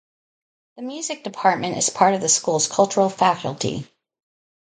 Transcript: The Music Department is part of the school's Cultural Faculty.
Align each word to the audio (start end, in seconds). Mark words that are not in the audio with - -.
The 0.77 0.81
Music 0.81 1.23
Department 1.23 1.77
is 1.77 1.91
part 1.91 2.15
of 2.15 2.21
the 2.21 2.27
school's 2.29 2.67
Cultural 2.67 3.07
Faculty. 3.07 3.87